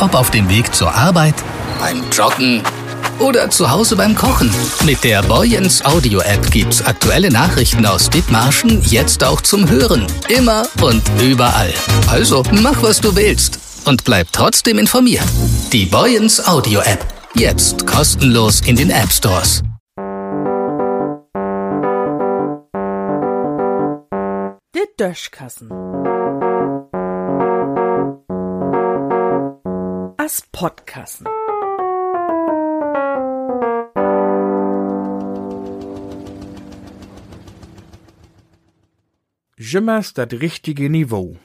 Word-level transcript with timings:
Ob 0.00 0.14
auf 0.14 0.30
dem 0.30 0.48
Weg 0.48 0.74
zur 0.74 0.94
Arbeit, 0.94 1.34
beim 1.80 2.04
Joggen 2.10 2.62
oder 3.18 3.50
zu 3.50 3.70
Hause 3.70 3.96
beim 3.96 4.14
Kochen. 4.14 4.50
Mit 4.84 5.02
der 5.02 5.22
Boyens 5.22 5.84
Audio 5.84 6.20
App 6.20 6.50
gibt's 6.52 6.84
aktuelle 6.84 7.30
Nachrichten 7.30 7.84
aus 7.84 8.08
Dithmarschen 8.08 8.80
jetzt 8.84 9.24
auch 9.24 9.40
zum 9.40 9.68
Hören. 9.68 10.06
Immer 10.28 10.68
und 10.80 11.02
überall. 11.20 11.72
Also 12.08 12.44
mach 12.62 12.80
was 12.82 13.00
du 13.00 13.16
willst 13.16 13.58
und 13.86 14.04
bleib 14.04 14.28
trotzdem 14.32 14.78
informiert. 14.78 15.24
Die 15.72 15.86
Boyens 15.86 16.46
Audio 16.46 16.80
App. 16.80 17.04
Jetzt 17.34 17.86
kostenlos 17.86 18.60
in 18.60 18.76
den 18.76 18.90
App 18.90 19.10
Stores. 19.10 19.62
Der 24.74 24.86
Döschkassen. 24.98 25.70
As 30.28 30.42
Podkassen. 30.52 31.26
Jimmers 39.56 40.12
dat 40.12 40.32
richtige 40.32 40.90
Niveau. 40.90 41.38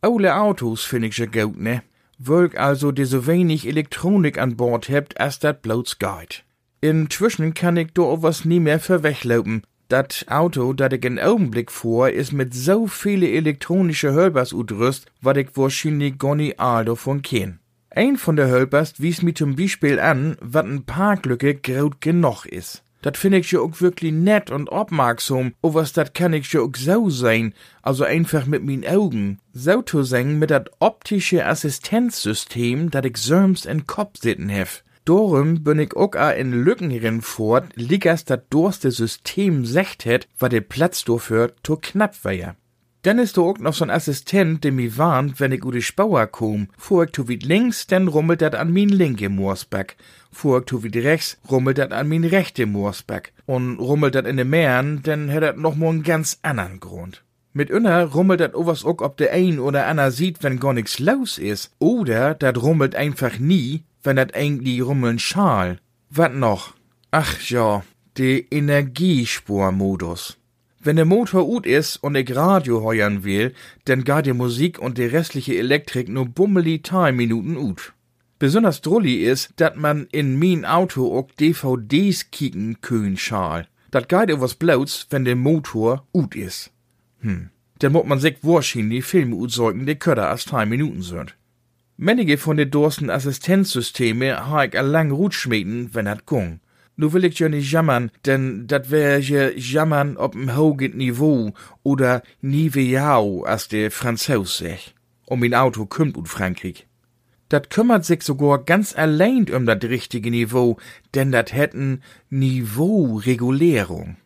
Alle 0.00 0.34
Autos 0.34 0.82
find 0.82 1.04
ich 1.04 1.18
ja 1.18 1.26
gut, 1.26 1.56
ne? 1.60 1.84
Wölk 2.18 2.58
also, 2.58 2.90
die 2.90 3.04
so 3.04 3.28
wenig 3.28 3.64
Elektronik 3.64 4.38
an 4.38 4.56
Bord 4.56 4.88
hebt, 4.88 5.20
als 5.20 5.38
dat 5.38 5.62
bloß 5.62 6.00
geht. 6.00 6.42
Inzwischen 6.80 7.54
kann 7.54 7.76
ich 7.76 7.92
do 7.92 8.22
was 8.22 8.44
nie 8.44 8.58
mehr 8.58 8.80
verwechlaufen. 8.80 9.62
Dat 9.86 10.24
Auto, 10.26 10.72
dat 10.72 10.92
ich 10.92 11.04
in 11.04 11.20
Augenblick 11.20 11.70
fuhr, 11.70 12.10
is 12.10 12.32
mit 12.32 12.54
so 12.54 12.88
viele 12.88 13.30
elektronische 13.30 14.12
Hölbers 14.14 14.52
udrüst, 14.52 15.06
wat 15.20 15.36
ich 15.36 15.56
wahrscheinlich 15.56 16.18
gar 16.18 16.34
nie 16.34 16.58
all 16.58 16.84
davon 16.84 17.22
kenn. 17.22 17.60
Ein 17.96 18.16
von 18.16 18.34
der 18.34 18.48
Hölbers 18.48 18.94
wies 18.98 19.22
mir 19.22 19.34
zum 19.34 19.54
Beispiel 19.54 20.00
an, 20.00 20.36
wat 20.40 20.66
ein 20.66 20.82
Parklücke 20.82 21.54
graut 21.54 22.00
genug 22.00 22.44
is. 22.44 22.82
Dat 23.02 23.16
find 23.16 23.36
ich 23.36 23.52
ja 23.52 23.60
auch 23.60 23.80
wirklich 23.80 24.12
nett 24.12 24.50
und 24.50 24.68
aufmerksam, 24.68 25.52
o 25.62 25.74
was 25.74 25.92
dat 25.92 26.12
kann 26.12 26.32
ich 26.32 26.52
ja 26.52 26.62
auch 26.62 26.74
so 26.74 27.08
sein, 27.08 27.54
also 27.82 28.02
einfach 28.02 28.46
mit 28.46 28.64
min 28.64 28.84
Augen. 28.84 29.38
So 29.52 29.80
zu 29.82 30.02
sein 30.02 30.40
mit 30.40 30.50
dat 30.50 30.70
optische 30.80 31.46
Assistenzsystem, 31.46 32.90
dat 32.90 33.06
ich 33.06 33.18
söms 33.18 33.64
in 33.64 33.86
Kopf 33.86 34.18
sitten 34.20 34.48
hef. 34.48 34.82
Dorum 35.04 35.62
bin 35.62 35.78
ich 35.78 35.94
auch 35.94 36.16
a 36.16 36.30
in 36.32 36.64
Lücken 36.64 36.90
hierin 36.90 37.22
fort, 37.22 37.66
liegers 37.76 38.24
dat 38.24 38.46
durste 38.50 38.90
System 38.90 39.64
secht 39.64 40.04
het, 40.04 40.26
wat 40.40 40.50
de 40.50 40.62
Platz 40.62 41.04
dafür 41.04 41.52
to 41.62 41.76
knapp 41.76 42.24
wär. 42.24 42.56
Dann 43.04 43.18
ist 43.18 43.36
da 43.36 43.42
auch 43.42 43.58
noch 43.58 43.74
so'n 43.74 43.90
Assistent, 43.90 44.64
der 44.64 44.72
mi 44.72 44.96
warnt, 44.96 45.38
wenn 45.38 45.52
ich 45.52 45.62
u 45.62 45.70
die 45.70 45.82
Spauer 45.82 46.26
komm. 46.26 46.68
Fuhr 46.78 47.04
ich 47.04 47.10
tu 47.10 47.28
wie 47.28 47.36
links, 47.36 47.86
dann 47.86 48.08
rummelt 48.08 48.40
dat 48.40 48.54
an 48.54 48.72
min 48.72 48.88
linke 48.88 49.28
Moorsback. 49.28 49.96
Fuhr 50.32 50.60
ich 50.60 50.64
tu 50.64 50.82
wie 50.82 50.98
rechts, 50.98 51.36
rummelt 51.50 51.76
dat 51.76 51.92
an 51.92 52.08
min 52.08 52.24
rechte 52.24 52.64
Moorsback. 52.64 53.34
Und 53.44 53.78
rummelt 53.78 54.14
dat 54.14 54.26
in 54.26 54.38
de 54.38 54.46
Meeren, 54.46 55.02
dann 55.02 55.28
hätt 55.28 55.42
dat 55.42 55.58
noch 55.58 55.76
mal 55.76 55.90
einen 55.90 56.02
ganz 56.02 56.38
anderen 56.40 56.80
Grund. 56.80 57.22
Mit 57.52 57.68
inner 57.68 58.06
rummelt 58.06 58.40
dat 58.40 58.54
owas 58.54 58.86
auch, 58.86 59.02
ob 59.02 59.18
der 59.18 59.32
ein 59.32 59.58
oder 59.58 59.86
ander 59.86 60.10
sieht, 60.10 60.42
wenn 60.42 60.58
gar 60.58 60.72
nix 60.72 60.98
los 60.98 61.36
is. 61.36 61.72
Oder 61.78 62.34
dat 62.34 62.56
rummelt 62.56 62.94
einfach 62.94 63.38
nie, 63.38 63.84
wenn 64.02 64.16
dat 64.16 64.34
eigentlich 64.34 64.80
rummeln 64.82 65.18
schal. 65.18 65.78
Wat 66.08 66.34
noch? 66.34 66.72
Ach 67.10 67.38
ja, 67.50 67.84
de 68.16 68.46
Energiespurmodus. 68.50 70.38
Wenn 70.84 70.96
der 70.96 71.06
Motor 71.06 71.48
ut 71.48 71.64
is 71.64 71.96
und 71.96 72.14
ich 72.14 72.36
Radio 72.36 72.82
heuern 72.82 73.24
will, 73.24 73.54
dann 73.86 74.04
geht 74.04 74.26
die 74.26 74.34
Musik 74.34 74.78
und 74.78 74.98
die 74.98 75.06
restliche 75.06 75.56
Elektrik 75.56 76.10
nur 76.10 76.26
bummeli 76.26 76.82
zwei 76.82 77.10
Minuten 77.10 77.56
ut. 77.56 77.94
Besonders 78.38 78.82
drulli 78.82 79.24
is, 79.24 79.48
dat 79.56 79.78
man 79.78 80.06
in 80.12 80.38
min 80.38 80.66
Auto 80.66 81.18
auch 81.18 81.30
DVDs 81.40 82.30
kicken 82.30 82.82
können 82.82 83.16
schal. 83.16 83.66
Dat 83.92 84.10
geht 84.10 84.38
was 84.38 84.56
bloß, 84.56 85.06
wenn 85.08 85.24
der 85.24 85.36
Motor 85.36 86.06
ut 86.12 86.34
is. 86.34 86.70
Hm. 87.20 87.48
Dann 87.78 87.92
muss 87.92 88.04
man 88.04 88.20
sich 88.20 88.36
wahrscheinlich 88.42 89.06
Filme 89.06 89.36
utsäugen, 89.36 89.86
die 89.86 89.94
kürzer 89.94 90.28
als 90.28 90.44
zwei 90.44 90.66
Minuten 90.66 91.00
sind. 91.00 91.34
Manche 91.96 92.36
von 92.36 92.58
den 92.58 92.70
dorsten 92.70 93.08
Assistenzsysteme 93.08 94.48
ha 94.48 94.64
ich 94.64 94.78
a 94.78 94.82
lang 94.82 95.12
Rutschmieden, 95.12 95.94
wenn 95.94 96.04
dat 96.04 96.26
gung. 96.26 96.60
Nu 96.96 97.12
will 97.12 97.24
ich 97.24 97.40
ja 97.40 97.48
nicht 97.48 97.72
jammern, 97.72 98.10
denn 98.24 98.68
dat 98.68 98.90
wär 98.90 99.18
ja 99.18 99.50
jammern 99.50 100.16
ob'm 100.16 100.54
hogen 100.54 100.96
Niveau 100.96 101.52
oder 101.82 102.22
Niveau, 102.40 103.44
as 103.44 103.66
der 103.66 103.90
Franzos 103.90 104.58
sech. 104.58 104.94
Um 105.26 105.40
min 105.40 105.54
Auto 105.54 105.86
kümmt 105.86 106.16
ut 106.16 106.28
Frankreich. 106.28 106.86
Dat 107.48 107.68
kümmert 107.70 108.04
sich 108.04 108.22
sogar 108.22 108.64
ganz 108.64 108.94
allein 108.94 109.46
um 109.52 109.66
dat 109.66 109.84
richtige 109.84 110.30
Niveau, 110.30 110.76
denn 111.14 111.32
dat 111.32 111.52
hätten 111.52 112.00
Niveauregulierung. 112.30 114.16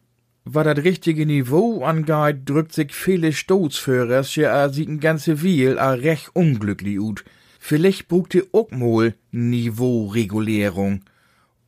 Was 0.44 0.64
dat 0.64 0.78
richtige 0.78 1.24
Niveau 1.24 1.84
angeht, 1.84 2.40
drückt 2.44 2.74
sich 2.74 2.94
viele 2.94 3.32
Stoßführers 3.32 4.36
ja 4.36 4.52
a 4.52 4.68
sieht 4.68 5.00
ganze 5.00 5.42
Wiel 5.42 5.78
a 5.78 5.92
recht 5.92 6.30
unglücklich 6.34 7.00
ut. 7.00 7.24
Vielleicht 7.58 8.08
brugt 8.08 8.34
ihr 8.34 8.46
auch 8.52 8.70
mal 8.70 9.14
Niveauregulierung 9.30 11.00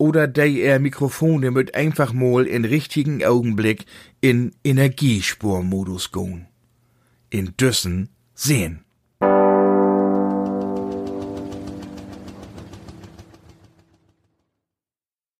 oder 0.00 0.26
de 0.26 0.60
er 0.60 0.78
Mikrofone 0.80 1.50
mit 1.50 1.74
einfach 1.74 2.14
mal 2.14 2.46
in 2.46 2.64
richtigen 2.64 3.22
Augenblick 3.22 3.84
in 4.22 4.52
Energiespurmodus 4.64 6.10
gehen. 6.10 6.46
In 7.28 7.52
Düssen 7.60 8.08
sehen. 8.34 8.84